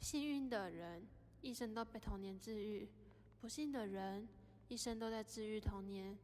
[0.00, 1.06] 幸运的人
[1.42, 2.88] 一生都被童年治愈，
[3.38, 4.26] 不幸的人
[4.66, 6.16] 一生都在治愈童年。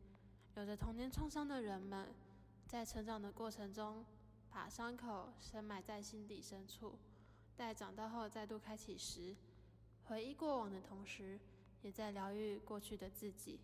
[0.57, 2.09] 有着童年创伤的人们，
[2.67, 4.03] 在成长的过程中，
[4.51, 6.99] 把伤口深埋在心底深处，
[7.55, 9.37] 待长大后再度开启时，
[10.05, 11.39] 回忆过往的同时，
[11.83, 13.61] 也在疗愈过去的自己。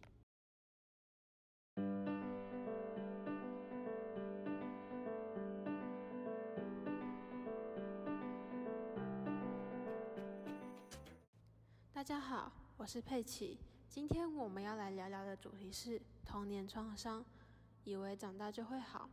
[12.03, 13.57] 大家好，我是佩奇。
[13.89, 17.25] 今天我们要来聊聊的主题是童年创伤，
[17.85, 19.09] 以为长大就会好。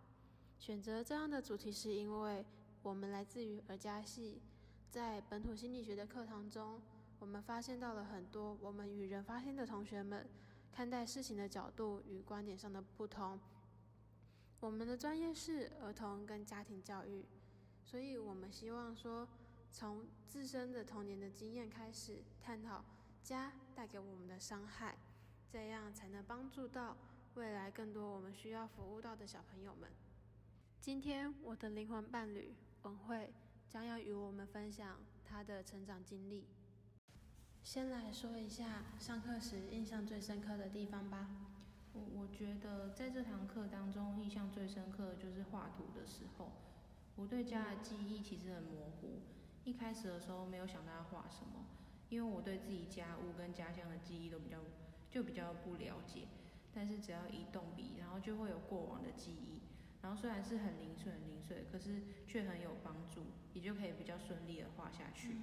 [0.58, 2.44] 选择这样的主题是因为
[2.82, 4.42] 我们来自于儿家系，
[4.90, 6.82] 在本土心理学的课堂中，
[7.20, 10.28] 我们发现到了很多我们与人发现的同学们
[10.72, 13.40] 看待事情的角度与观点上的不同。
[14.62, 17.24] 我们的专业是儿童跟家庭教育，
[17.84, 19.28] 所以我们希望说。
[19.72, 22.84] 从自身的童年的经验开始探讨
[23.24, 24.98] 家带给我们的伤害，
[25.50, 26.98] 这样才能帮助到
[27.36, 29.90] 未来更多我们需要服务到的小朋友们。
[30.82, 33.32] 今天我的灵魂伴侣文慧
[33.70, 36.48] 将要与我们分享她的成长经历。
[37.64, 41.30] 先来说一下上课时印象最深刻的地方吧。
[41.94, 46.52] 我我觉得在这堂课当中，印象最深刻的就是画图的时候，
[47.16, 49.22] 我对家的记忆其实很模糊。
[49.64, 51.66] 一开始的时候没有想到要画什么，
[52.10, 54.58] 因为我对自己家屋跟家乡的记忆都比较
[55.10, 56.28] 就比较不了解。
[56.74, 59.60] 但是只要一动笔，然后就会有过往的记忆，
[60.04, 65.38] 然后虽然是很零碎很零碎，可是却很有帮助，也就可以比较顺利的画下去。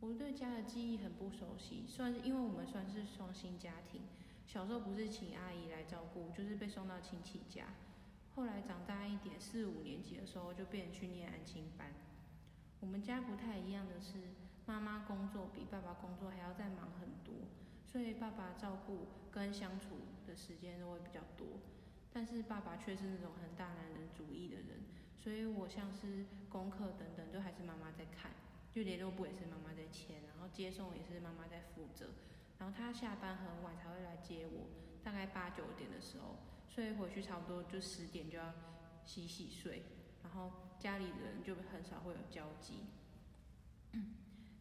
[0.00, 4.02] 我对家的记忆很不熟悉，算是因为我们算是双薪家庭，
[4.46, 7.64] 小时候不是请阿姨来照顾，就是被送到亲戚家。
[8.36, 11.92] 后来长大一点，四五年级的时候就变去念安亲班。
[12.80, 14.14] 我们家不太一样的是，
[14.66, 17.34] 妈妈工作比爸爸工作还要再忙很多，
[17.84, 21.46] 所以爸爸照顾跟相处的时间都会比较多。
[22.12, 24.80] 但是爸爸却是那种很大男人主义的人，
[25.18, 28.32] 所以我像是功课等等都还是妈妈在看，
[28.72, 32.06] 就联络簿也是妈妈在签，然后接送也是妈妈在负责。
[32.58, 34.66] 然后他下班很晚才会来接我，
[35.04, 36.36] 大概八九点的时候，
[36.68, 38.52] 所以回去差不多就十点就要
[39.04, 39.82] 洗洗睡。
[40.22, 42.86] 然后家里人就很少会有交集。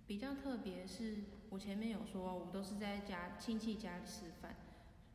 [0.05, 1.17] 比较特别是，
[1.49, 4.55] 我前面有说，我都是在家亲戚家里吃饭，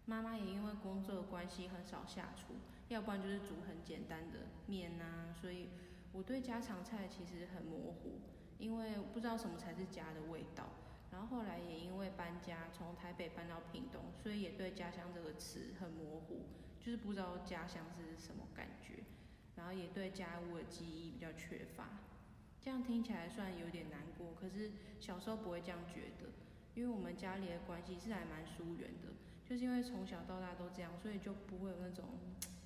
[0.04, 2.54] 妈妈也因为工作的关系很少下厨，
[2.88, 5.70] 要不然就是煮很简单的面啊，所以
[6.12, 8.20] 我对家常菜其实很模糊，
[8.58, 10.68] 因为不知道什么才是家的味道。
[11.10, 16.46] 然后后来也因为搬家，从台北搬到屏东，所以也对家乡这个词很模糊，
[16.80, 19.02] 就是不知道家乡是什么感觉。
[19.56, 21.88] 然后也对家务的记忆比较缺乏，
[22.60, 24.34] 这样听起来算有点难过。
[24.40, 26.30] 可是小时候不会这样觉得，
[26.74, 29.08] 因为我们家里的关系是还蛮疏远的，
[29.44, 32.04] 就是因为从小到大都这样，所以就不会有那种，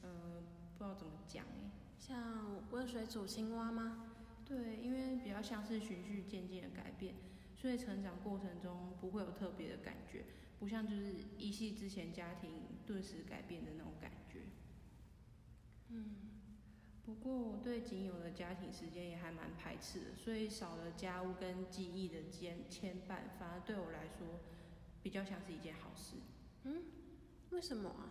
[0.03, 0.43] 嗯，
[0.79, 4.13] 不知道怎么讲诶，像温水煮青蛙吗？
[4.45, 7.15] 对，因为比较像是循序渐进的改变，
[7.57, 10.25] 所以成长过程中不会有特别的感觉，
[10.61, 12.51] 不像就是一夕之前家庭
[12.87, 14.43] 顿时改变的那种感觉。
[15.89, 16.36] 嗯。
[17.07, 24.41] 不过我对仅有的家庭时间也还蛮排斥的，所以少了家务跟记忆的牵牵绊，反而对我来说
[25.05, 26.17] 比较像是一件好事。
[26.65, 26.83] 嗯，
[27.51, 28.11] 为什么啊？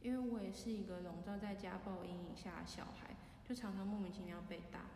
[0.00, 3.14] 因为我也是一个笼罩在家暴阴影下的小孩，
[3.44, 4.86] 就常常莫名其妙被打。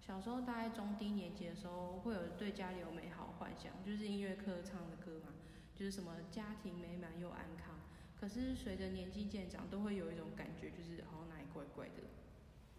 [0.00, 5.34] 小时候大概中低年级的时候，会有对家里有美好幻想，就是音乐课唱的歌嘛，
[5.74, 7.78] 就是什么家庭美满又安康。
[8.18, 12.02] 可是随着年纪渐长，都会有一种感觉，就是好像哪里怪怪的。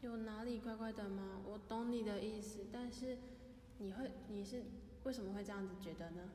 [0.05, 1.39] 有哪里怪怪的吗？
[1.45, 3.17] 我懂你的意思，但是
[3.77, 4.63] 你会你是
[5.03, 6.29] 为什么会这样子觉得呢？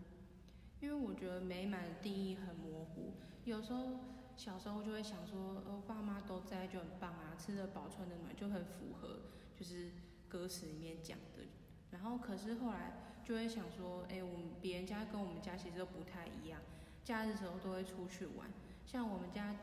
[0.80, 3.12] 因为我觉得美满的定义很模糊，
[3.44, 3.98] 有时候
[4.36, 9.20] 小时候就会想说，呃，爸妈都在就很棒啊，吃得饱穿得暖就很符合，
[9.54, 9.90] 就是
[10.28, 11.44] 歌词里面讲的。
[11.90, 16.60] 然后可是后来就会想说，哎，我们别人家跟我们家其实都不太一样，
[17.04, 18.48] 假日时候都会出去玩，
[18.86, 19.54] 像我们家。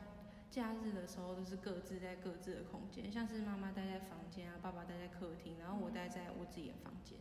[0.50, 7.18] 假日的时候都是各自在各自的空间，像是妈妈待在房间啊，爸爸待在客厅，然后我待在我自己的房间。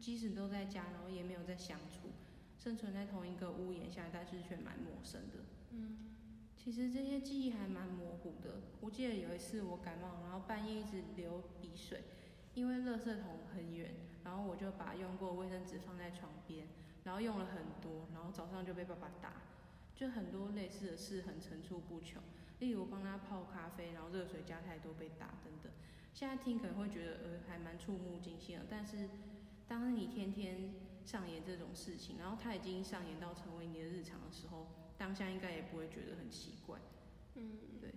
[0.00, 2.10] 即使都在家，然后也没有在相处，
[2.58, 5.38] 生存在同一个屋檐下，但是却蛮陌生的。
[5.70, 5.98] 嗯，
[6.56, 8.60] 其实这些记忆还蛮模糊的。
[8.80, 12.04] 我记得有一次我感冒，然后半夜一直流鼻水，
[12.54, 16.68] 因为垃圾桶很远，然后我就把用过卫生纸放在床边，
[17.04, 19.32] 然后用了很多，然后早上就被爸爸打。
[19.94, 22.22] 就很多类似的事很层出不穷，
[22.58, 25.72] 例如帮他泡咖啡，然后热水加太多被打等等。
[26.12, 29.08] 现在听可能会觉得呃还蛮触目惊心的，但是
[29.68, 30.72] 当你天天
[31.04, 34.66] 上演这种事情，然后他已经上演到成为你的日常的时候，
[34.96, 36.78] 当下应该也不会觉得很奇怪。
[37.34, 37.92] 嗯，对。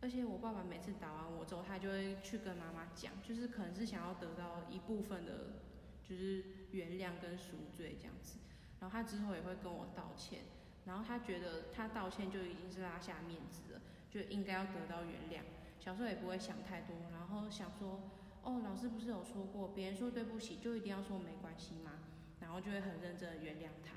[0.00, 5.60] 而且我爸爸每次打完我之后，他就会去跟妈妈讲，就是可能是想要得到一部分的，
[6.02, 8.38] 就是原谅跟赎罪这样子。
[8.78, 10.44] 然后他之后也会跟我道歉，
[10.84, 13.80] 然后他觉得他道歉就已经是拉下面子了，
[14.10, 15.42] 就应该要得到原谅。
[15.78, 18.00] 小时候也不会想太多，然后想说，
[18.42, 21.92] 哦，老师不是有说过，别人说对不起就一定要说没关系吗？
[22.40, 23.96] 然后就会很认真的原谅他。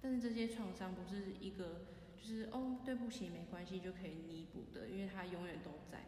[0.00, 1.86] 但是这些创伤不是一个。
[2.16, 6.04] 就是哦，对不起，没关系就可以弥补的，因为他永远都在。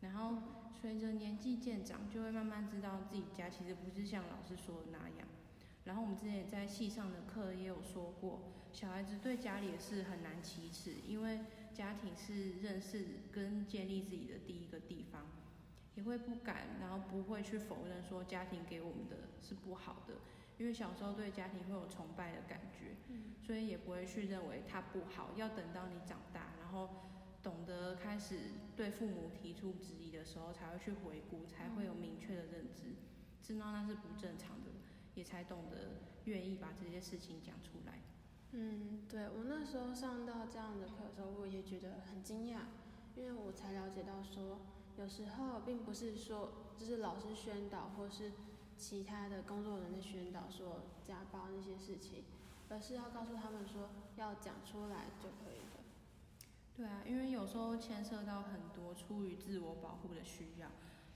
[0.00, 0.36] 然后
[0.80, 5.28] 随着年纪渐长，就会慢慢知道自己家其实不是像老师说的那样。
[5.84, 8.40] 然后我们之前也在系上的课也有说过，
[8.72, 11.40] 小孩子对家里也是很难启齿，因为
[11.72, 15.26] 家庭是认识跟建立自己的第一个地方，
[15.94, 20.14] 也会不敢，然后不会去否认说家庭给我们的是不好的。
[20.56, 22.94] 因为小时候对家庭会有崇拜的感觉，
[23.44, 25.32] 所以也不会去认为他不好。
[25.34, 26.88] 要等到你长大，然后
[27.42, 32.94] 懂得开始对父母提出质疑的时候，才会去回顾，才会有明确的认知，
[33.42, 34.70] 知道那是不正常的，
[35.14, 38.00] 也才懂得愿意把这些事情讲出来。
[38.52, 42.60] 嗯，对我那时候上到这样的课的时候，我也觉得很惊讶，
[43.14, 44.60] 因为我才了解到说，
[44.96, 48.32] 有时候并不是说就是老师宣导或是。
[48.76, 52.24] 其他的工作人员宣导说家暴那些事情，
[52.68, 55.84] 而是要告诉他们说要讲出来就可以了。
[56.76, 60.68] 对啊，因为有时候牵涉到很多出于自我保护的需要，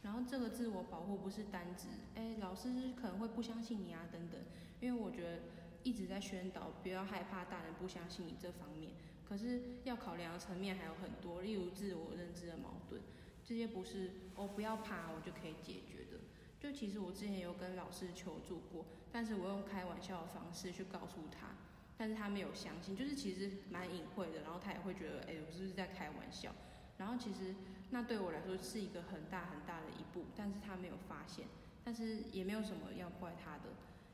[0.03, 4.41] 然后这个自我保护不是单指，哎，老师可能会不相信你啊等等。
[4.81, 5.41] 因为我觉得
[5.83, 8.93] 一直在宣导不要害怕大人不相信你这方面，
[9.29, 13.03] 可是要考量的层面还有很多，例如自我认知的矛盾，
[13.45, 16.19] 这些不是哦不要怕我就可以解决的。
[16.61, 21.57] 就其实我之前有跟老师求助过，但是我用开玩笑的方式去告诉他，
[21.97, 26.53] 但是他没有相信，就是其实蛮隐晦的，然后他也会觉得，哎，我是不是在开玩笑？
[26.99, 27.55] 然后其实
[27.91, 31.47] 那对我来说是一个很大很大的一步，但是他没有发现，
[31.85, 33.71] 但是也没有什么要怪他的，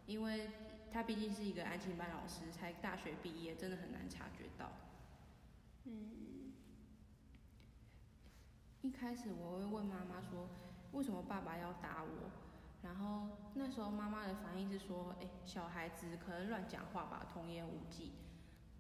[0.07, 0.51] 因为
[0.93, 4.73] 他毕竟是一个安静班老师，才大学毕业，真的很难察觉到。
[5.85, 6.53] 嗯，
[8.83, 10.49] 一开始我会问妈妈说。
[10.93, 12.31] 为什么爸爸要打我？
[12.81, 18.13] 然后那时候妈妈的反应是说：“哎，小孩子可能乱讲话吧，童言无忌。”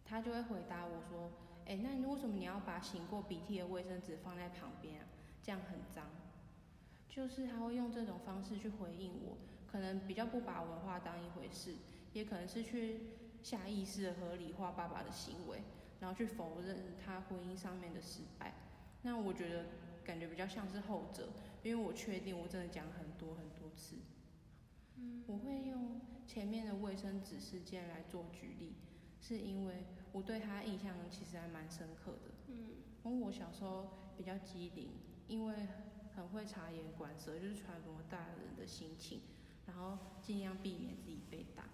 [0.07, 1.33] 他就会回答我说
[1.67, 5.07] ：“哎，那你为什么你要把擤过鼻涕的卫生纸放在旁边啊？
[5.43, 6.07] 这样很脏。”
[7.09, 9.37] 就是他会用这种方式去回应我，
[9.71, 11.75] 可能比较不把我的话当一回事，
[12.13, 13.01] 也可能是去
[13.43, 15.63] 下意识的合理化爸爸的行为，
[16.01, 18.55] 然后去否认他婚姻上面的失败。
[19.03, 19.67] 那我觉得
[20.05, 21.29] 感觉比较像是后者。
[21.63, 23.97] 因为我确定我真的讲很多很多次，
[24.99, 28.75] 嗯我会用前面的卫生纸事件来做举例，
[29.19, 32.31] 是因为我对他印象其实还蛮深刻的。
[32.47, 32.55] 嗯，
[33.05, 34.93] 因为我小时候比较机灵，
[35.27, 35.67] 因为
[36.15, 39.23] 很会察言观色，就是揣摩大人的心情，
[39.67, 41.65] 然后尽量避免自己被打。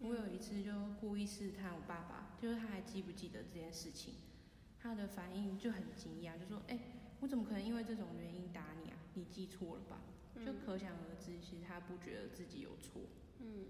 [0.00, 0.70] 我有一次就
[1.00, 4.16] 故意试探我爸爸，就是他还记不记得这件事情，
[4.78, 6.78] 他的反应就很惊讶，就说：“哎，
[7.20, 9.98] 我怎么可能因为这种原因打你啊？”你记错了吧？
[10.44, 13.00] 就可想而知，其实他不觉得自己有错。
[13.40, 13.64] 嗯。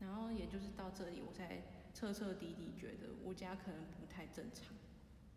[0.00, 1.62] 然后也就是到这里，我才
[1.92, 4.74] 彻彻底底觉得我家可能不太正常。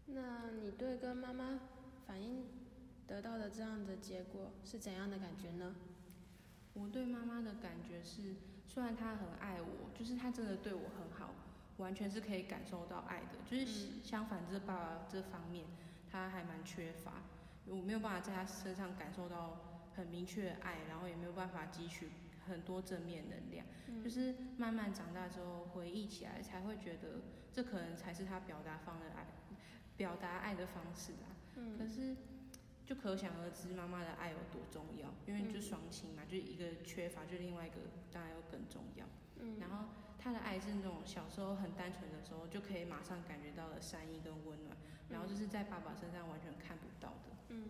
[0.08, 1.60] 那你对跟妈妈
[2.06, 2.46] 反映
[3.08, 5.76] 得到的这样的结果是怎样的感觉呢？
[6.74, 11.34] 我对妈妈的感觉是，虽然她很爱我，就是她真的对我很好，
[11.78, 13.38] 完全是可以感受到爱的。
[13.46, 15.66] 就是相反，这爸爸这方面，
[16.10, 17.22] 他还蛮缺乏。
[17.66, 22.10] 我没有办法在他身上感受到很明确的爱，然后也没有办法汲取
[22.48, 23.66] 很多正面能量。
[24.04, 27.22] 就是慢慢长大之后回忆起来，才会觉得
[27.52, 29.28] 这可能才是他表达方的爱，
[29.96, 31.30] 表达爱的方式啊。
[31.78, 32.16] 可是
[32.86, 37.78] 就可想而知妈妈的爱有多重要，因为就双亲嘛，就一个缺乏，就另外一个
[38.12, 39.06] 当然又更重要。
[39.60, 44.76] 然后他的爱是那种小时候很单纯的时候就可以马上感觉到的善意跟温暖，
[45.10, 47.36] 然后就是在爸爸身上完全看不到的。
[47.50, 47.70] 嗯，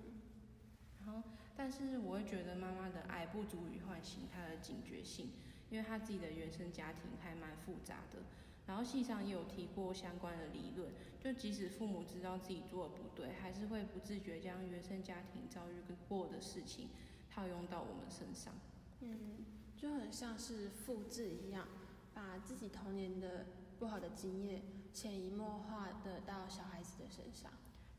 [1.05, 1.21] 然后，
[1.55, 5.29] 但是我会觉得妈妈的爱不足以唤醒他的警觉性，
[5.69, 8.19] 因为他自己的原生家庭还蛮复杂的。
[8.65, 16.87] 然后戏上也有提过相关的理论，就即使父母知道自己做的不对，还是会不自觉将原生家庭遭遇过的事情
[17.29, 18.53] 套用到我们身上。
[19.01, 19.45] 嗯，
[19.75, 21.67] 就很像是复制一样，
[22.13, 23.45] 把自己童年的
[23.77, 24.61] 不好的经验
[24.93, 27.51] 潜移默化的到小孩子的身上。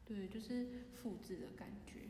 [0.06, 2.08] 对，就是复制的感觉。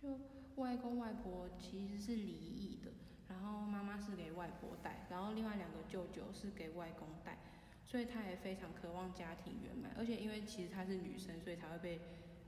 [0.00, 0.18] 就
[0.56, 2.90] 外公外婆其实是离异的，
[3.28, 7.38] 然后妈妈是给外婆带，然后另外两个舅舅是给外公带，
[7.84, 12.00] 所以她也非常渴望家庭圆满，而且因为其实她是女生，所以才会被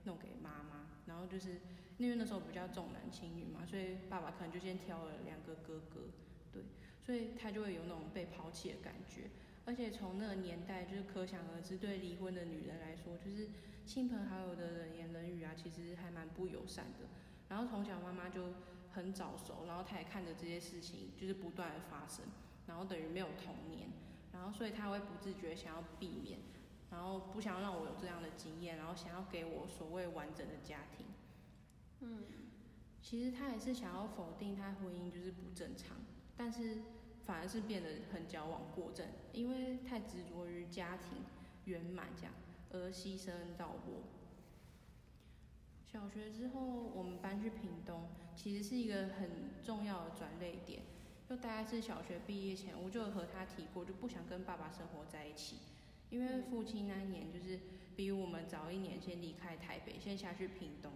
[0.05, 1.61] 弄给妈妈，然后就是
[1.99, 6.09] 因为那时候比较重男轻女嘛，所以爸爸可能就先挑了两个哥哥，
[6.51, 6.63] 对，
[7.03, 9.31] 所以她就会有那种被抛弃的感觉，
[9.67, 13.49] 而且从那个年代就是可想而知，对离婚的女人来说，就是
[13.85, 17.07] 亲朋好友的冷言冷语啊，其实还蛮不友善的。
[17.53, 18.55] 然后从小妈妈就
[18.95, 22.25] 很早熟，然后她也看着这些事情就是不断的发生，
[22.67, 23.91] 然后等于没有童年，
[24.33, 26.39] 然后所以她会不自觉想要避免，
[26.91, 31.05] 然后不想让我有这样的经验，然后想要给我所谓完整的家庭。
[32.01, 32.25] 嗯，
[33.03, 35.99] 其实她也是想要否定她婚姻就是不正常，
[36.35, 36.79] 但是
[37.27, 41.19] 反而是变得很矫枉过正，因为太执着于家庭
[41.67, 42.33] 圆满这样，
[42.71, 44.05] 而牺牲到我。
[45.93, 46.59] 小学之后，
[46.95, 49.29] 我们搬去屏东，其实是一个很
[49.63, 50.81] 重要的转捩点。
[51.29, 55.57] 就大概是小学毕业前，我就和他提过，就不想跟爸爸生活在一起，
[56.09, 57.61] 因为父亲那一年就是
[57.95, 60.93] 比我们早一年先离开台北，先下去屏东，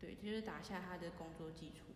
[0.00, 1.92] 对，就是打下他的工作基础。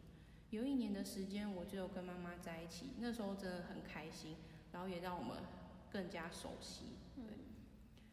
[0.51, 4.37] 有一年的时间，我只有跟妈妈在一起，那时候真的很开心，
[4.71, 5.43] 然后也让我们
[5.91, 6.85] 更加熟悉，
[7.17, 7.25] 对。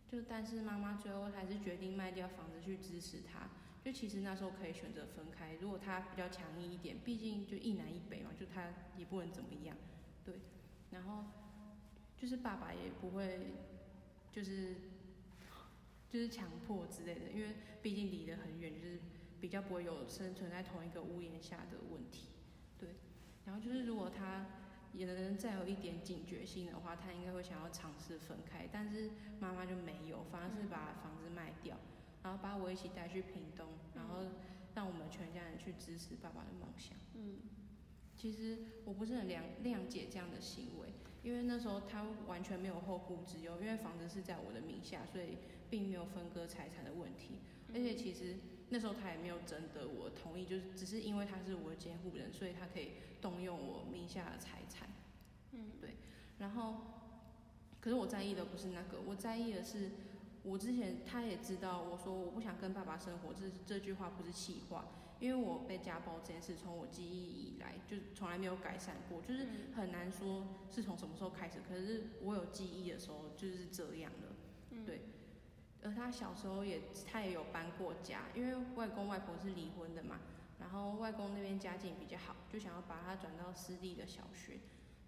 [0.08, 3.48] 就但是妈妈最后还是决定卖掉房子去支持他。
[3.84, 9.76] 就其实那时候可以选择分开，如果他比较强硬一点，毕竟就一南一北嘛，就他也不能怎么样，
[10.24, 10.36] 对。
[10.92, 11.26] 然后
[12.16, 13.48] 就是爸爸也不会，
[14.32, 14.76] 就是
[16.10, 19.00] 就是强迫之类的，因为毕竟离得很远，就是
[19.42, 22.28] 比较不会有生存在同一个屋檐下的问题，
[22.80, 22.92] 对。
[23.46, 24.46] 然后就是如果他
[24.94, 29.12] 也能再有一点警觉性的话，他应该会想要尝试分开，但是
[29.42, 31.78] 妈妈就没有，反而是把房子卖掉。
[32.24, 34.24] 然后把我一起带去屏东，然后
[34.74, 36.98] 让我们全家人去支持爸爸的梦想。
[37.16, 37.38] 嗯，
[38.16, 40.88] 其实我不是很谅谅解这样的行为，
[41.22, 45.38] 因为那时候他完全没有后顾之忧，因为房子是在我的名下，所以
[45.70, 47.40] 并没有分割财产的问题。
[47.74, 48.38] 而且其实
[48.70, 54.88] 那时候他也没有征得我同意，就是只是因为他是我的监护人，所以他可以动用我名下的财产。
[55.52, 55.96] 嗯，对。
[56.40, 56.78] 然后，
[57.82, 59.92] 可是我在意的不是那个，我在意的是。
[60.44, 64.86] 我之前他也知道，我说我不想跟爸爸生活，这这句话不是气话，
[65.20, 75.02] 因为我被家暴这件事从我记忆以来就从来没有改善过，就是很难说是从什么时候开始，可是我有记忆的时候就是这样的，对。
[75.82, 80.20] 而他小时候也他也有搬过家，因为外公外婆是离婚的嘛，
[80.60, 84.60] 然后外公那边家境比较好，就想要把他转到私立的小学，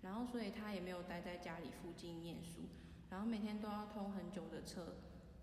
[0.02, 2.68] 然后所以他也没有待在家里附近念书，
[3.10, 4.96] 然后每天都要通很久的车。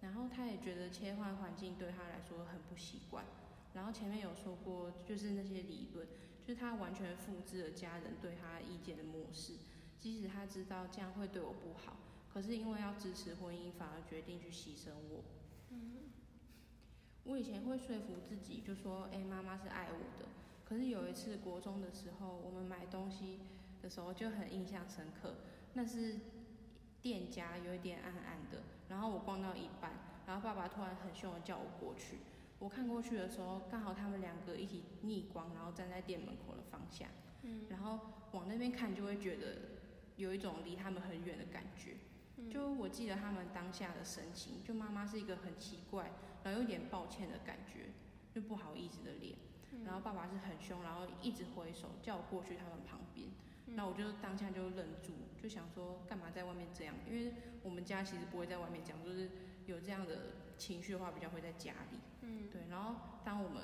[0.03, 3.25] 然后他也觉得切换环境对他来说很不习惯。
[3.73, 6.07] 然后前面有说过，就是那些理论，
[6.47, 9.55] 就是他完全复制了家人对他意见的模式。
[9.99, 11.97] 即使他知道这样会对我不好，
[12.35, 15.23] 可是因为要支持婚姻，反而决定去牺牲我。
[15.71, 16.11] 嗯。
[17.25, 20.29] 我以前会说服自己，就说：“哎，妈妈是爱我的。”
[20.69, 23.39] 可是有一次国中的时候，我们买东西
[23.81, 25.37] 的时候就很印象深刻。
[25.75, 26.19] 那是
[27.03, 28.63] 店家有一点暗暗的。
[28.89, 29.93] 然后我逛到一半，
[30.27, 32.19] 然后爸爸突然很凶的叫我过去。
[32.59, 37.09] 我看过去的时候，刚好他们两个一起逆光，然后站在店门口的方向。
[37.43, 37.67] 嗯。
[37.69, 37.99] 然后
[38.31, 39.57] 往那边看，就会觉得
[40.17, 41.97] 有一种离他们很远的感觉。
[42.51, 46.11] 就我记得他们当下的神情，就妈妈是一个很奇怪，
[46.43, 47.91] 然后有点抱歉的感觉，
[48.35, 49.37] 就不好意思的脸。
[49.85, 53.29] 然后爸爸是很凶，然后一直挥手叫我过去他们旁边。
[53.75, 55.12] 那我就当下就愣住，
[55.43, 56.95] 就想说干嘛在外面这样？
[57.09, 59.31] 因为我们家其实不会在外面讲，就是
[59.67, 61.99] 有这样的情绪的话，比较会在家里。
[62.21, 62.62] 嗯，对。
[62.69, 63.62] 然后当我们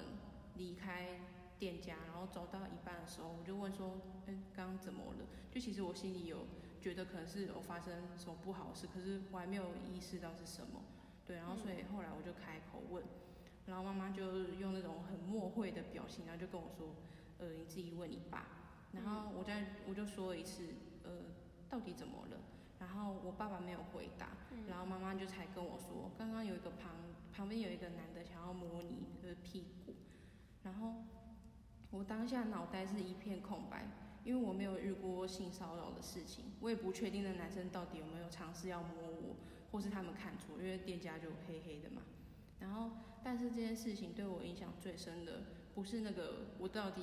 [0.57, 1.21] 离开
[1.59, 6.47] 店家，然后走到一半的时候，我就问说：“嗯，刚刚怎么了？”就其实我心里有
[6.81, 10.83] 觉得可能是有发生什么不好的事，可是我还没有意识到是什么。
[11.27, 13.05] 对，然后所以后来我就开口问，
[13.67, 16.95] 然后妈妈就用那种很默会的表情，然后就跟我说
[17.39, 18.47] ：“呃，你自己问你爸。”
[18.93, 20.63] 然后我再我就说了一次，
[21.05, 21.11] 呃，
[21.69, 22.39] 到底怎么了？
[22.81, 24.29] 然后我爸爸没有回答，
[24.69, 26.93] 然后妈妈就才跟我说，刚刚有一个旁
[27.33, 29.95] 旁边有一个男的想要摸你的屁股，
[30.63, 30.95] 然后
[31.91, 33.89] 我当下脑袋是一片空白，
[34.25, 39.37] 因为我没有遇过性骚扰的事情，我也不确定那男生到底有没有尝试要摸我，
[39.71, 42.03] 或是他们看错，因为店家就黑黑的嘛。
[42.61, 42.93] 然后，
[43.23, 45.43] 但是这件事情对我影响最深的，
[45.75, 47.03] 不是那个我到底。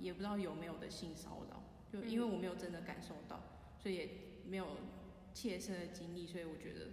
[0.00, 1.62] 也不知道有没有的性骚扰，
[1.92, 3.40] 就因为我没有真的感受到，
[3.78, 4.10] 所以也
[4.46, 4.66] 没有
[5.34, 6.88] 切身的经历，所以我觉得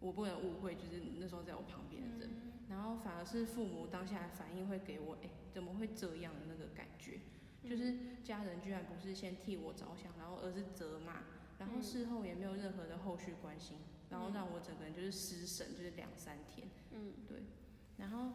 [0.00, 2.30] 我不能误会，就是那时候在我旁边的人，
[2.68, 7.20] 然后反而是父母当下的反应会给我，哎，怎么会这样的那个感觉，
[7.64, 11.24] 就是家人居然不是先替我着想，然后而是责骂，
[11.58, 13.78] 然后事后也没有任何的后续关心，
[14.10, 16.68] 然后让我整个人就是失神，就是两三天。
[16.92, 17.38] 嗯，对。
[17.96, 18.32] 然后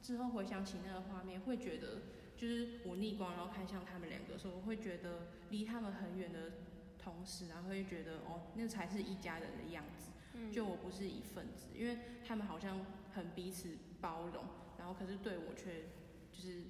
[0.00, 2.02] 之后回想起那个画面，会觉得
[2.42, 6.54] 就是我逆光，然后看向他们两个的时候，我会觉得离他们很远的
[6.98, 10.10] 同时，然后会觉得哦，那才是一家人的样子。
[10.50, 12.84] 就我不是一份子，因为他们好像
[13.14, 14.42] 很彼此包容，
[14.76, 15.84] 然后可是对我却
[16.32, 16.64] 就是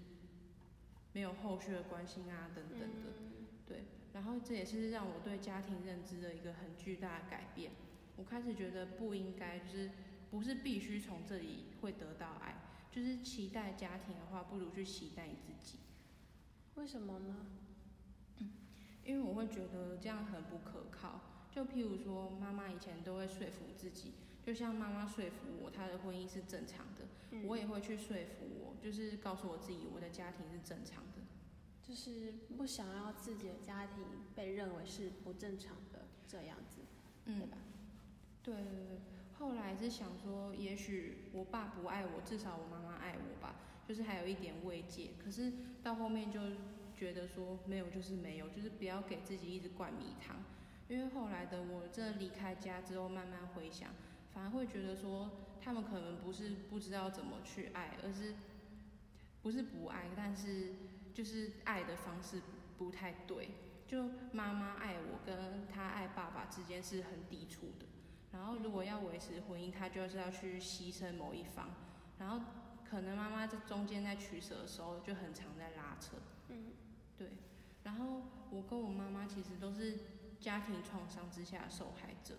[1.14, 2.86] 没有后续的关心啊等等的，
[3.66, 7.70] 对，然后这也是让我对家庭认知的一个很巨大的改变。
[8.16, 9.90] 我开始觉得不应该，就是
[10.30, 12.56] 不是必须从这里会得到爱，
[12.92, 15.78] 就是期待家庭的话，不如去期待你自己。
[16.75, 17.46] 为什么呢？
[19.02, 21.20] 因为我会觉得这样很不可靠。
[21.50, 24.12] 就譬如说，妈妈以前都会说服自己，
[24.44, 31.22] 就像妈妈说服我，她的婚姻是正常的，我也会去说服我，就是告诉我自己，我的家庭是正常的，
[31.82, 36.82] 就是不想要自己的家庭被认为是不正常的这样子，
[37.25, 37.58] 嗯，对吧？
[38.42, 39.12] 对对对。
[39.42, 45.11] 后来是想说，也许我爸不爱我，至少我妈妈爱我吧，就是还有一点慰藉。
[45.18, 46.40] 可是到后面就
[46.96, 50.37] 觉得说，没有就是没有，就是不要给自己一直灌迷汤。
[50.88, 53.90] 因为后来的我，这离开家之后，慢慢回想，
[54.32, 55.28] 反而会觉得说，
[55.61, 58.34] 他们可能不是不知道怎么去爱，而是
[59.42, 60.75] 不是不爱，但是
[61.12, 62.40] 就是爱的方式
[62.78, 63.50] 不太对。
[63.88, 67.87] 就妈妈爱我，跟她爱爸爸之间是很抵触的。
[68.32, 71.70] 然后如果要维持婚姻，他就是要去牺牲某一方。
[72.18, 72.40] 然后
[72.88, 76.16] 可能妈妈在中间在取舍的时候，就很常在拉扯。
[76.48, 76.72] 嗯，
[77.16, 77.30] 对。
[77.84, 79.98] 然后我跟我妈妈其实都是。
[80.42, 82.34] 家庭创伤之下的受害者，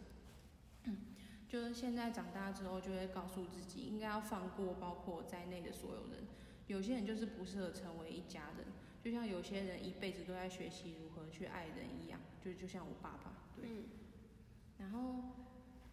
[1.47, 6.27] 就是现在长大之后就会告诉自己，应该要放过包括我在内的所有人。
[6.67, 8.67] 有些人就是不适合成为一家人，
[9.01, 13.85] 就像有些人一辈子都在学习如何去爱人一样，就就像我爸爸，对。
[14.79, 15.23] 然后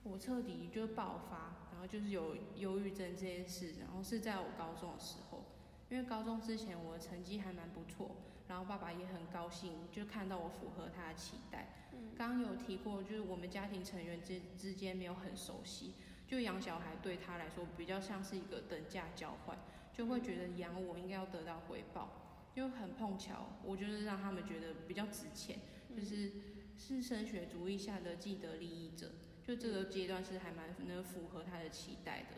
[0.02, 5.44] 我彻底就爆发，然后就是有忧郁症这件事，然后是在我高中的时候，
[5.88, 8.16] 因为高中之前我的成绩还蛮不错，
[8.48, 11.68] 然后爸爸也很高兴，就看到我符合他的期待。
[12.16, 15.94] 刚刚有提过，就是我们家庭成员之之间没有很熟悉，
[16.26, 19.58] 就养小孩对他来说比较像是一个等价交换，
[19.92, 22.10] 就会觉得养我应该要得到回报，
[22.54, 25.58] 就很碰巧，我就是让他们觉得比较值钱，
[25.94, 26.32] 就是
[26.76, 29.12] 是升学主义下的既得利益者，
[29.50, 32.36] 就这个阶段是还蛮能符合他的期待的。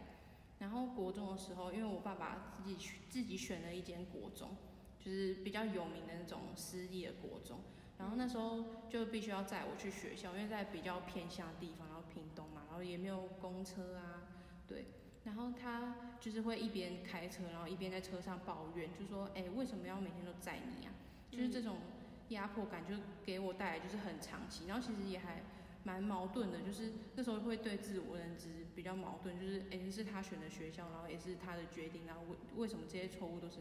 [0.61, 2.77] 然后国中的时候，因为我爸爸自己
[3.11, 4.57] 自己选了一间国中，
[4.99, 7.61] 就是比较有名的那种私立的国中。
[7.99, 14.23] 然后那时候就必须要载我去学校，因为在比较偏向的地方，然后屏东嘛，然后也没有公车啊，
[14.67, 14.87] 对。
[15.25, 20.93] 然后他就是会一边开车，然后一边在车上抱怨，就说：“哎，为什么要每天都载你啊？”
[21.31, 21.77] 就是这种
[22.31, 24.67] 压迫感，就给我带来就是很长期。
[24.67, 25.43] 然后其实也还
[25.85, 33.59] 蛮矛盾的，就是那时候会对自我认知比较矛盾，就是哎是他选的学校，然后也是他的决定，然后为为什么这些错误都是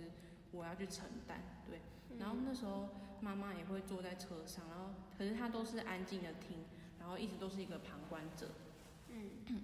[0.51, 1.41] 我要去承担？
[1.65, 1.79] 对。
[2.19, 2.89] 然后那时候。
[3.23, 6.57] 妈妈也会坐在车上，然后可是她都是安静的听，
[6.99, 8.47] 然后一直都是一个旁观者。
[9.09, 9.61] 嗯，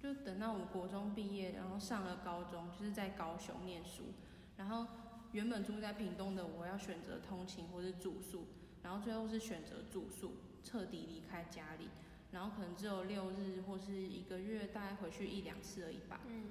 [0.00, 4.04] 就等到我国中毕业，然后上了高中，就是在高雄念书。
[4.56, 4.86] 然后
[5.32, 8.46] 原本住在屏东的我要选择通勤或是住宿，
[8.84, 11.88] 然后最后是选择住宿，彻底离开家里。
[12.32, 16.20] 然后可能只有六日或是一个月，大概回去一两次而已吧。
[16.28, 16.44] 嗯，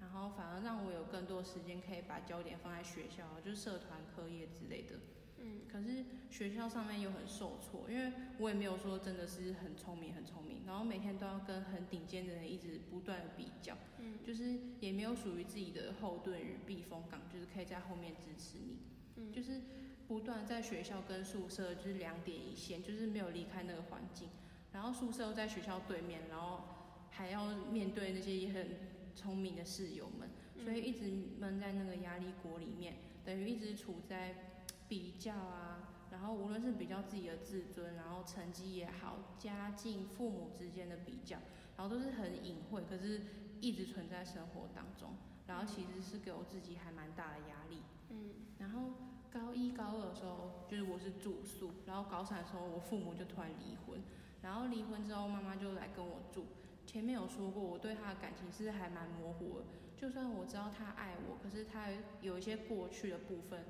[0.00, 4.96] 然后反而让我有更多时间可以把焦点放在学校，就是社团、课业之类的。
[5.44, 18.76] 嗯可是学校上面又很受挫，因为我也没有说真的是很聪明很聪明，然后每天都要跟很顶尖的人一直不断的比较，嗯，就是也没有属于自己的后盾与避风港，就是可以在后面支持你，
[19.16, 19.60] 嗯，就是
[20.06, 24.28] 不断在学校跟宿舍就是两点一线，就是没有离开那个环境，
[24.72, 26.62] 然后宿舍又在学校对面，然后
[27.10, 28.76] 还要面对那些也很
[29.14, 30.28] 聪明的室友们，
[30.64, 34.48] 所以一直闷在那个压力锅里面，等于一直处在。
[34.88, 41.38] 比较啊，然后无论是比较自己的自尊，然后成绩也好，家境、父母之间的比较，
[41.78, 43.22] 然后都是很隐晦，可是
[43.62, 47.78] 一直存在生活当中，然后其实是给我自己还蛮大的压力。
[48.10, 48.34] 嗯。
[48.62, 48.92] 然后
[49.28, 54.00] 高一高二的时候，就是我是住宿，然后高三的时候，我父母就突然离婚，
[54.40, 56.46] 然后离婚之后，妈妈就来跟我住。
[56.86, 59.64] 前面有说过，我对他的感情是还蛮模糊的，
[59.96, 61.88] 就算我知道他爱我，可是他
[62.20, 63.64] 有一些过去的部分。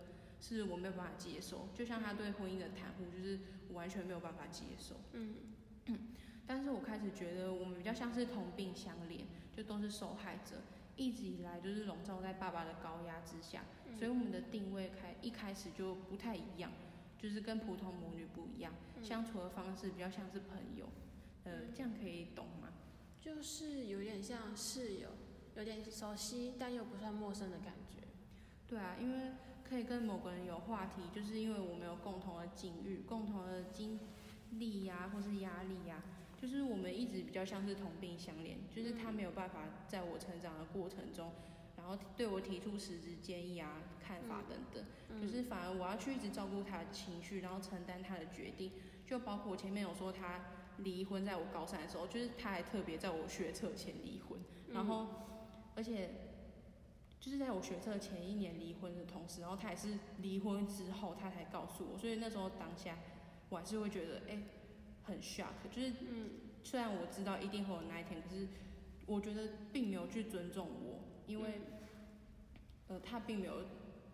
[0.45, 4.97] 是我没有办法接受，就像他对婚姻的袒护，就是我完全没有办法接受。
[5.13, 5.37] 嗯，
[6.45, 9.21] 但是我开始觉得我们比较像是同病相怜，
[9.57, 10.57] 就都是受害者，
[10.97, 13.63] 一直以来就是笼罩在爸爸的高压之下，
[13.99, 16.71] 所以我们的定位开一开始就不太一样。
[17.19, 20.89] 就是跟普通母女不一样，嗯相处的方式比较像是朋友。
[21.45, 22.69] 呃，嗯这样可以懂吗？
[23.21, 25.11] 就是有点像室友，
[25.55, 28.03] 有点熟悉但又不算陌生的感觉。
[28.67, 34.01] 对啊，因为可以跟某个人有话题，就是因为我们有共同的境遇、共同的经
[34.51, 36.03] 历呀、或是压力呀、
[36.43, 41.31] 就是我们一直比较像是同病相怜，就是他没有办法在我成长的过程中，
[41.77, 45.45] 然后对我提出实质建议啊、看法等等，嗯就是。
[45.45, 48.73] 反而我要去一直照顾他的情绪，然后承担他的决定，
[49.07, 50.41] 就包括我前面有说他
[50.79, 54.41] 离婚，在我高三的时候，就是他还特别在我学测前离婚，
[54.73, 55.07] 然后
[55.77, 56.11] 而且
[57.21, 62.99] 就是在我学测前一年离婚的同时，然后他也是离婚之后他才告诉我，所以那时候当下
[63.49, 64.43] 我还是会觉得哎、
[65.05, 66.31] 很 shock，就是嗯。
[66.65, 68.47] 虽然我知道一定会有那一天，可是
[69.05, 71.61] 我觉得并没有去尊重我，因为
[72.87, 73.65] 呃他并没有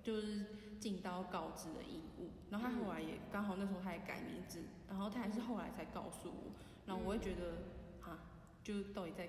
[0.03, 0.47] 就是
[0.81, 6.53] 尽到告知的义务，然后他后来也刚好那时候他也改名字，然后他还是后来才告诉我，
[6.87, 7.65] 然后我会觉得
[8.01, 8.19] 啊，
[8.65, 9.29] 就到底在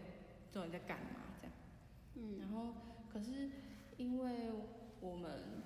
[0.53, 1.53] 到底在干嘛这样。
[2.15, 2.39] 嗯。
[2.39, 2.73] 然后
[3.11, 3.49] 可是
[3.97, 4.49] 因为
[5.01, 5.61] 我们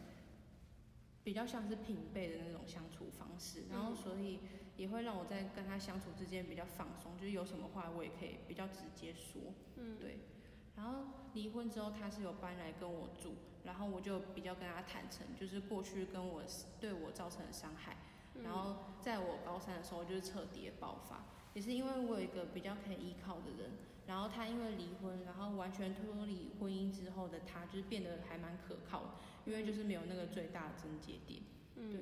[1.24, 4.40] 比较像是平辈的那种相处方式，然后所以
[4.78, 9.42] 也会让我在跟他相处之间比较放松，就是有什么话我也可以比较直接说，
[9.78, 10.20] 嗯对。
[10.76, 16.44] 然后离婚之后，他是有搬来跟我住，然后我就比较跟他坦诚，就是过去跟我
[16.80, 17.98] 对我造成的伤害，
[18.34, 23.74] 嗯然后在我高三的时候就是彻底的爆发，也是因为我有一个比较可以依靠的人，
[24.08, 29.10] 然后他因为离婚，然后完全脱离婚姻之后的他，就是变得还蛮可靠的，
[29.46, 31.44] 因为就是没有那个最大的症结点。
[31.76, 32.02] 嗯对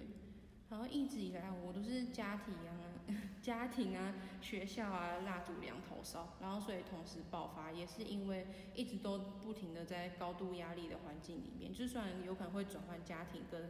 [0.71, 2.71] 然后一直以来我都是家庭啊、
[3.43, 13.69] 家庭啊、学校啊蜡烛两头烧，然后所以同时爆发，也是因为一直都不停的在高度压力的环境里面，就算有可能会转换家庭跟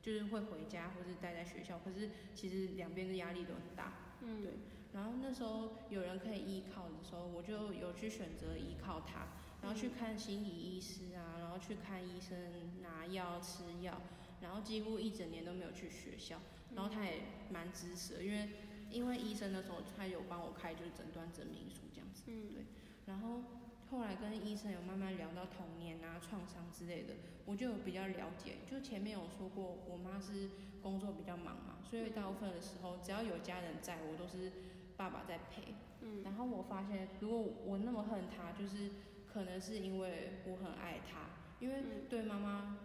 [0.00, 3.92] 就是会回家或是待在学校，可是其实两边的压力都很大。
[4.22, 4.52] 嗯对
[4.94, 9.28] 然后那时候有人可以依靠的时候，我就有去选择依靠他，
[9.60, 14.00] 然后去看心理医师啊，然后去看医生拿药吃药，
[14.40, 16.40] 然后几乎一整年都没有去学校，
[16.74, 17.20] 然后他也
[17.50, 18.48] 蛮支持的，因为
[18.90, 22.64] 因为医生的时候他有帮我开就是诊断证明书这样子，嗯对，
[23.06, 23.42] 然后
[23.90, 27.14] 后来跟医生有慢慢聊到童年啊创伤之类的，
[27.46, 30.50] 我就有比较了解，就前面有说过我妈是
[30.82, 34.52] 工作比较忙嘛，所以大部分的时候只要有家人在我都是
[34.96, 36.22] 爸爸在陪，嗯。
[36.22, 38.90] 然后我发现，如果我那么恨他，就是
[39.26, 42.76] 可能是因为我很爱他，因为嗯对妈妈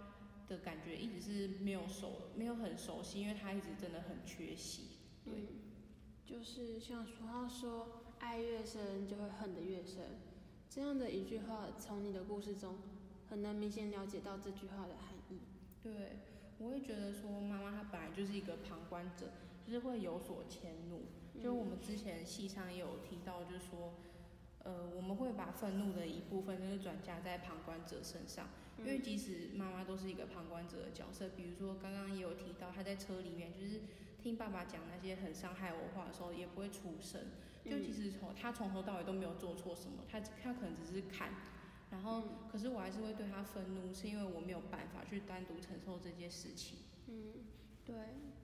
[0.54, 5.00] 的感觉一直是没有熟，没有很熟悉，因为他一直真的很缺席。
[5.26, 5.48] 对，嗯，
[6.26, 10.20] 就是像俗话说，爱越深就会恨得越深。
[10.70, 12.78] 这样的一句话，从你的故事中
[13.30, 15.40] 很能明显了解到这句话的含义。
[15.82, 16.20] 对，
[16.60, 19.32] 我会觉得说妈妈她本来就是一个旁观者，
[19.66, 21.02] 就是会有所迁怒。
[21.42, 23.96] 就我们之前戏上也有提到，就是说，
[24.60, 28.48] 呃，我们会把愤怒的一部分就是转嫁在旁观者身上，
[28.80, 33.82] 因为即使妈妈都是一个旁观者的角色，比如说刚刚也有提到，她在车里面就是
[34.22, 37.22] 听爸爸讲那些很伤害我话的时候，也不会出声。
[37.64, 41.32] 就即使从她从头到尾都没有做错什么，她她可能只是看，
[41.92, 46.80] 然后可是我还是会对她愤怒，是因为我没有办法去单独承受这件事情。
[47.08, 47.34] 嗯，
[47.86, 47.96] 对，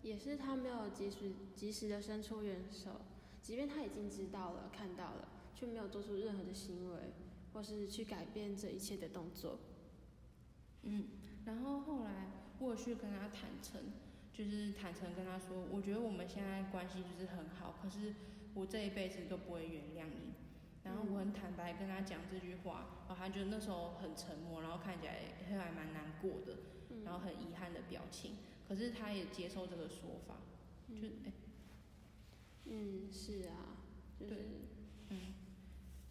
[0.03, 3.01] 也是她没有及时及时的伸出援手，
[3.41, 7.13] 即便她已经知道了、看到了，却没有做出任何的行为，
[7.51, 9.59] 或是去改变这一切的动作。
[10.83, 11.05] 嗯，
[11.45, 12.27] 然后后来
[12.59, 13.81] 我有去跟他坦诚，
[14.33, 18.15] 就是坦诚跟他说，我觉得我们现在关系就是很好，可是
[18.53, 20.33] 我这一辈子都不会原谅你。
[20.83, 26.57] 然后我很坦白跟他讲这句话，然后他就那时候很沉默，然后看起来还还蛮难过的，
[27.03, 28.37] 然后很遗憾的表情。
[28.67, 30.35] 可是他也接受这个说法，
[30.87, 31.33] 就哎、
[32.65, 33.77] 嗯，是啊，
[34.17, 34.45] 就是对
[35.09, 35.33] 嗯，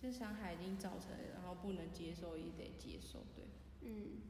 [0.01, 3.47] 这伤害已经造成，然后不能接受也得接受，对。
[3.81, 4.21] 嗯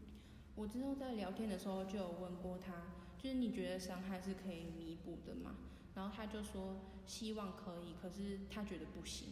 [0.59, 2.73] 我之后在聊天的时候就有问过他，
[3.17, 5.55] 就是你觉得伤害是可以弥补的吗？
[5.95, 9.29] 然后他就说希望可以，可是他觉得不行，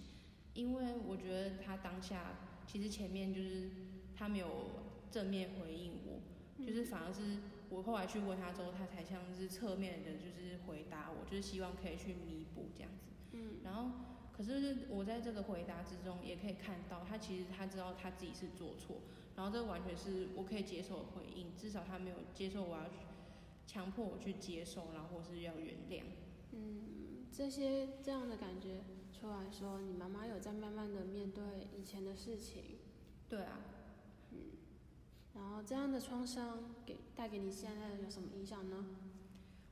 [0.54, 3.70] 因为我觉得他当下其实前面就是
[4.14, 4.48] 他没有
[5.10, 7.38] 正面回应我，就是反而是
[7.70, 13.10] 我后来去问他之后，他才像是侧面的，就是回答我，就是希望可以去弥补这样子。
[13.32, 13.90] 嗯然后，
[14.36, 18.96] 可是我在这个回答之中也可以看到，他其实他知道他自己是做错，
[19.34, 22.84] 然后这完全是我可以接受的回应，至少他没有接受我要
[23.66, 26.02] 强迫我去接受，然后或是要原谅。
[26.52, 31.42] 嗯，这些这样的感觉出来说，你妈妈有在慢慢的面对
[31.74, 32.76] 以前的事情，
[33.28, 33.60] 对啊，
[34.32, 34.38] 嗯
[35.34, 38.86] 然后这样的创伤给带给你现在有什么影响呢？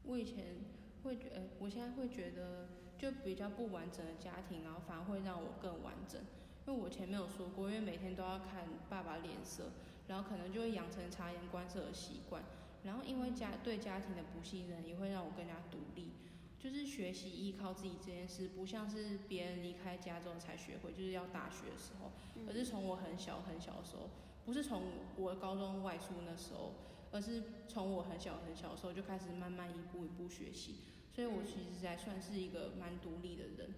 [0.02, 0.56] 我以前
[1.02, 6.20] 会觉，呃，我现在会觉得就比较不完整的家庭，然后反而会让我更完整。
[6.66, 9.72] 因为我前面有说过，因为每天都要看爸爸脸色，
[10.08, 12.42] 然后可能就会养成察言观色的习惯。
[12.84, 16.12] 然后因为家对家庭的不信任，也会让我更加独立。
[16.58, 22.10] 就是学习依靠自己这件事，不像是别人离开家之后才学会，就是要大学的时候，
[22.48, 24.08] 而是从我很小很小的时候，
[24.46, 24.82] 不是从
[25.16, 26.72] 我高中外出那时候，
[27.12, 30.76] 而是从我很小很小的时候就开始慢慢一步一步学习。
[31.14, 33.72] 所以我其实还算是一个蛮独立的人，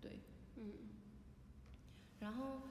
[0.00, 0.18] 对，
[0.56, 0.72] 嗯。
[2.18, 2.62] 然后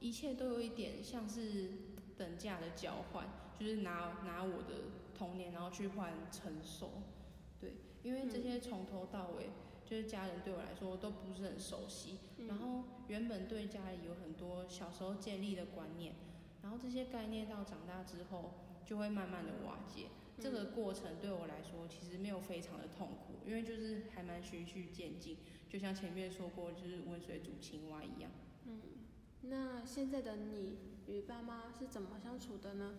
[0.00, 1.70] 一切都有一点像是
[2.16, 3.28] 等价的交换，
[3.58, 7.02] 就是拿拿我的童年，然后去换成熟，
[7.60, 9.50] 对，因为这些从头到尾
[9.84, 16.14] 就是家人对我来说都不是很熟悉，然后原本对家里有很多小时候建立的观念，
[16.62, 18.54] 然后这些概念到长大之后
[18.86, 20.06] 就会慢慢的瓦解。
[20.40, 25.36] 这个过程对我来说其实没有非常的痛苦，因为就是还蛮循序渐进，
[25.68, 28.30] 就像前面说过，就是温水煮青蛙一样。
[28.66, 28.80] 嗯，
[29.42, 32.94] 那现在的你与爸妈是怎么相处的呢？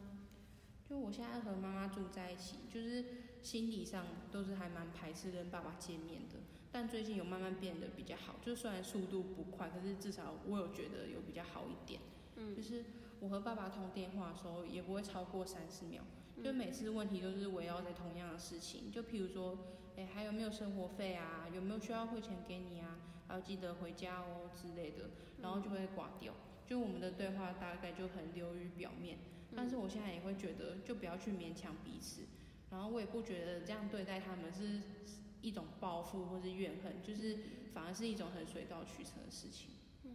[0.89, 3.05] 就我现在和妈妈住在一起，就是
[3.41, 6.37] 心理上都是还蛮排斥跟爸爸见面的，
[6.71, 12.01] 但最近有慢慢变得比较好，就虽然速度不快，可是至少我有觉得有比较好一点。
[12.35, 12.85] 嗯，就是
[13.19, 16.03] 我和爸爸通电话的时候也不会超过三十秒。
[16.43, 19.57] 就每次问题都是围绕在同样的事情，就譬如说，
[19.97, 21.47] 哎，还有没有生活费啊？
[21.53, 22.97] 有没有需要汇钱给你啊？
[23.27, 26.33] 还要记得回家哦之类的，然后就会挂掉。
[26.65, 29.17] 就我们的对话大概就很流于表面，
[29.55, 32.23] 但是我现在也会觉得，就不要去勉强彼此。
[32.71, 34.81] 然后我也不觉得这样对待他们是
[35.41, 37.37] 一种报复或是怨恨，就是
[37.73, 39.71] 反而是一种很水到渠成的事情。
[40.03, 40.11] 嗯，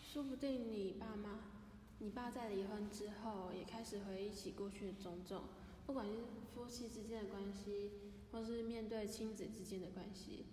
[0.00, 1.55] 说不定你爸妈。
[1.98, 5.44] 你爸在离婚之后，也开始回忆起过去的种种，
[5.86, 6.12] 不管是
[6.54, 7.90] 夫妻之间的关系，
[8.30, 10.46] 或是面对亲子之间的关系，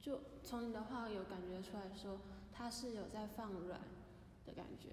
[0.00, 2.20] 就从你的话有感觉出来说，
[2.52, 3.80] 他是有在放软
[4.46, 4.90] 的感觉，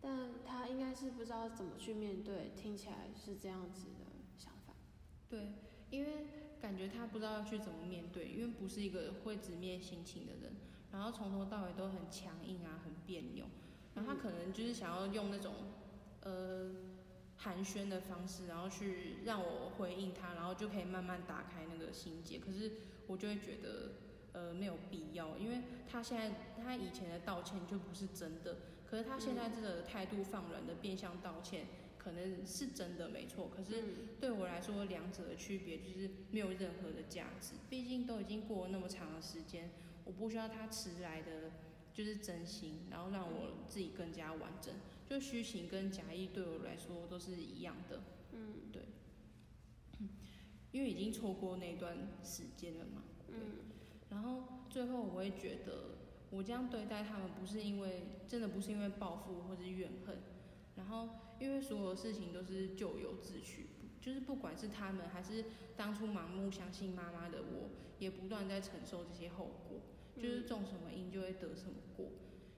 [0.00, 4.04] 但他应该是不知道怎么去面对，听起来是这样子的
[4.36, 4.74] 想法。
[5.28, 5.52] 对，
[5.90, 6.26] 因为
[6.60, 10.56] 感觉他不知道要去怎么面对，因为不是一个会直面心情的人，
[10.90, 13.46] 然后从头到尾都很强硬啊，很别扭。
[13.96, 15.54] 然后他可能就是想要用那种，
[16.20, 16.70] 呃，
[17.34, 22.38] 寒暄的方式，然后去让我回应他，然后就可以慢慢打开那个心结。
[22.38, 22.72] 可是
[23.06, 23.92] 我就会觉得，
[24.32, 28.56] 呃，没有必要，因为他现在他以前的道歉就不是真的，
[28.86, 33.50] 可是他现在这个态度放软的变相道歉，可能是真的没错。
[33.56, 33.82] 可是
[34.20, 37.54] 对我来说，两者的区别就是没有任何的价值。
[37.70, 39.70] 毕竟都已经过了那么长的时间，
[40.04, 41.50] 我不需要他迟来的。
[41.96, 44.74] 就是真心，然后让我自己更加完整。
[45.08, 48.02] 就虚情跟假意对我来说都是一样的。
[48.32, 48.82] 嗯，对。
[50.72, 53.02] 因为已经错过那段时间了嘛。
[53.28, 53.36] 嗯。
[54.10, 55.96] 然后最后我会觉得，
[56.28, 60.18] 我这样对待他们不是因为真的不是因为报复或是怨恨。
[60.76, 61.08] 然后
[61.40, 63.68] 因为所有事情都是咎由自取，
[64.02, 69.80] 就是不管是他们还是当初盲目相信妈妈的我，也不断在承受这些后果。
[70.16, 72.10] 就是种什么因就会得什么果，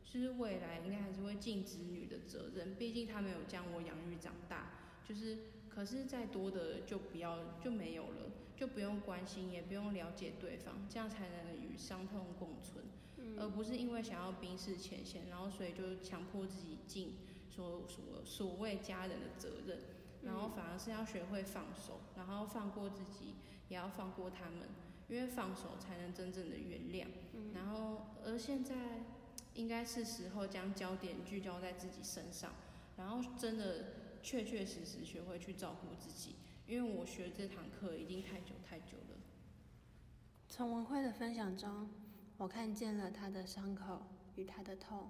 [0.05, 4.71] 就是未来应该还是会尽子女的责任，毕竟他没有将我养育长大。
[5.05, 12.85] 就是，可是再多的就不要就没有了，就不用关心，也不用了解对方，这样才能与伤痛共存，
[13.39, 17.15] 而不是因为想要冰释前嫌，然后所以就强迫自己尽
[17.49, 19.79] 所所所谓家人的责任，
[20.23, 23.35] 然后反而是要学会放手，然后放过自己，
[23.69, 24.69] 也要放过他们。
[25.09, 27.07] 因为放手才能真正的原谅，
[27.55, 28.75] 然后而现在
[29.55, 32.53] 应该是时候将焦点聚焦在自己身上，
[32.99, 36.37] 然后真的确确实实学会去照顾自己。
[36.67, 39.17] 因为我学这堂课已经太久太久了。
[40.47, 41.89] 从文慧的分享中，
[42.37, 44.03] 我看见了他的伤口
[44.37, 45.09] 与他的痛，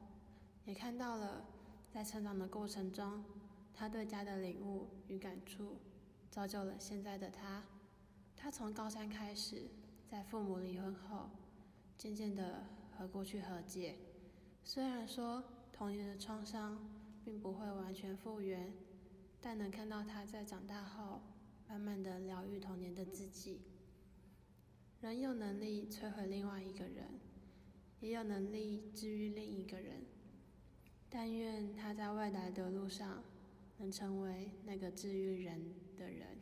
[0.65, 1.45] 也看到了
[1.91, 3.25] 在成长的过程中，
[3.75, 5.79] 他对家的领悟与感触，
[6.31, 7.65] 造就了现在的他。
[8.37, 9.67] 他从高三开始。
[10.11, 11.29] 在父母离婚后，
[11.99, 12.65] 渐渐的
[12.97, 13.97] 和过去和解。
[14.65, 16.79] 虽然说童年的创伤
[17.23, 18.73] 并不会完全复原，
[19.39, 21.21] 但能看到他在长大后，
[21.69, 23.61] 慢慢的疗愈童年的自己。
[25.03, 27.21] 人有能力摧毁另外一个人，
[28.01, 30.07] 也有能力治愈另一个人。
[31.11, 33.23] 但愿他在未来的路上，
[33.77, 36.39] 能成为那个治愈人的人。